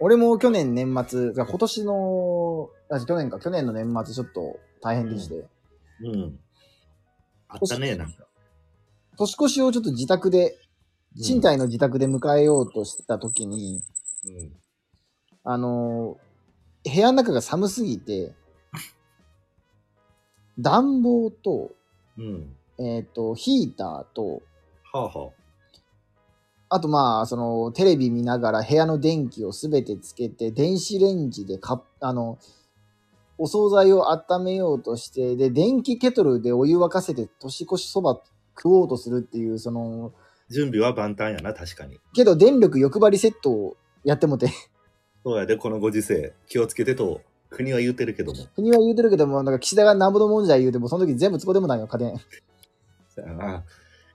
[0.00, 5.46] 俺も去年年末、今年の、あ去年か、去年の年末ちょっと大変でして、
[6.02, 6.40] うん。
[7.48, 8.26] あったね、なんか。
[9.18, 10.56] 年越しをちょっと自宅で、
[11.22, 13.82] 賃貸の自宅で迎えようとしてた時に、
[14.24, 14.52] うん。
[15.44, 16.30] あのー
[16.82, 18.32] 部屋の中が寒すぎて、
[20.58, 21.72] 暖房と、
[22.16, 22.56] うん。
[22.78, 24.42] えっ、と、ヒーターと、
[24.92, 25.39] はあはあ
[26.78, 32.38] とまあ、その、テレビ見ながら部屋の電気をすべてつけて、電子レンジでか、あの、
[33.38, 38.22] お惣菜を温めようとして、で、電気ケトルでお湯沸かせて年越しそば
[38.56, 40.12] 食おうとするっていう、その、
[40.48, 41.98] 準備は万端やな、確かに。
[42.14, 44.50] けど電力欲張りセットをやってもて、
[45.24, 48.46] そうやで、このご時世、気をつけてと、国は言ってるけども。
[48.54, 52.16] 国は言うてるけども、なんか岸田がなんぼのもんじゃ言うても、その時全部つこでもないよ、家電。
[53.14, 53.64] そうやな。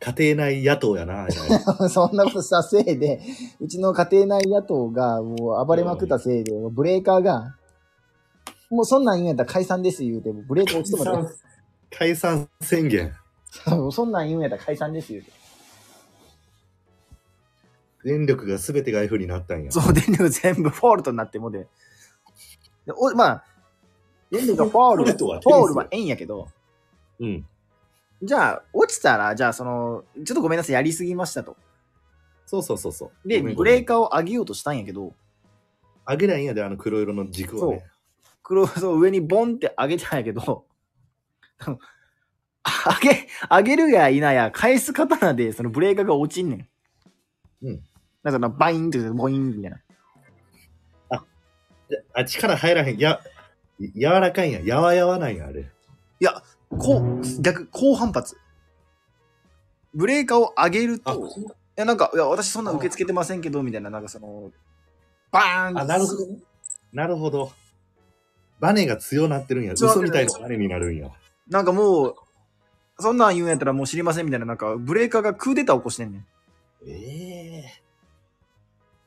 [0.00, 1.28] 家庭内野党やな、
[1.90, 3.20] そんなことしたせいで、
[3.60, 7.54] うちの家庭内野党がもう暴れまくったせいで、ブレーカーが、
[8.70, 11.34] もうそんなん言うんやったら解散です言うて、ブレーカー落ちてもらって
[11.90, 13.12] 解散宣言。
[13.92, 15.32] そんなん言うんやったら解散です言うて。
[18.04, 19.70] 電力が全てが F になったんや。
[19.70, 21.66] そう、電力全部フォールトになってもで。
[22.86, 23.44] でおまあ、
[24.30, 26.48] 電力が fall、fall とは、fall はええんやけど、
[27.18, 27.46] うん。
[28.22, 31.56] じゃあ、落ちたら、じゃあ、その、ちょっとごめんなさい、やりすぎましたと。
[32.46, 33.28] そうそうそうそう。
[33.28, 35.14] で、ブレーカーを上げようとしたんやけど、
[36.06, 37.84] 上げないんやで、あの黒色の軸をね。
[38.42, 40.64] 黒そう上にボンって上げたんやけど、
[41.60, 41.78] 上
[43.02, 46.68] げ、上げるやいなや、返す刀でそのブレーカーが落ちんねん。
[47.62, 47.82] うん。
[48.22, 49.80] なんかな、バインってボインみたいな。
[51.88, 52.98] であ、力入らへん。
[52.98, 53.20] や、
[53.78, 54.60] 柔らかいんや。
[54.60, 55.68] やわやわなんや、あれ。
[56.80, 58.36] こう、逆、高反発。
[59.94, 61.30] ブレーカーを上げるあ、と、い
[61.76, 64.50] や、なんか、いや、私そんな受け付けてませんけど、みたいな、なんかその、
[65.30, 66.38] バーンあ、なるほどね。
[66.92, 67.52] なるほど。
[68.58, 69.74] バネが強なってるんや。
[69.74, 71.10] 嘘みたいなバネになるんや。
[71.48, 72.16] なんかもう、
[72.98, 76.26] そんなん言うんやったらもう知りませんみたいな、なんか、ブレーカーがクーデター起こしてんねん。
[76.86, 77.82] ええ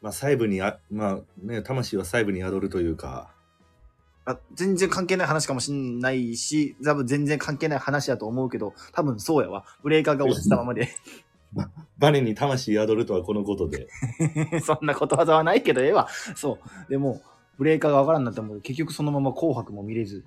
[0.01, 3.31] まあ、細部にあ、まあね、魂は細部に宿るというか、
[4.25, 9.65] あ全然関係ない話かもしんないし、多分全然関係ない話だと思うけど、多分そうやわ。
[9.83, 10.89] ブレーカーが落ちたままで。
[11.99, 13.87] バネに魂宿るとはこのことで。
[14.63, 16.07] そんなことわざはないけど、ええわ。
[16.35, 16.89] そう。
[16.89, 17.21] でも、
[17.57, 20.25] ブレーカーがわからんなっても、結局そのまま紅白も見れず。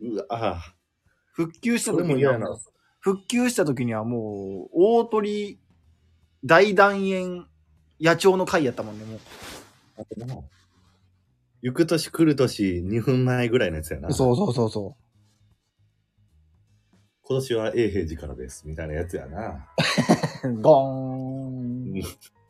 [0.00, 0.74] うわ、あ
[1.32, 2.38] 復旧した時には。
[3.00, 5.58] 復旧した時にはもう、大鳥
[6.44, 7.46] 大団円
[8.00, 10.48] 野鳥の会やったもんね、も
[11.62, 14.08] 行く年来る年2分前ぐらいのやつやな。
[14.08, 14.12] う。
[14.12, 14.96] そうそうそうそ
[17.22, 18.66] 今年は永平寺からです。
[18.66, 19.68] みたいなやつやな。
[20.44, 20.54] う。
[20.60, 22.02] ゴーン。